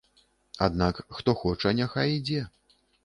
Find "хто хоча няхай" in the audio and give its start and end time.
1.17-2.09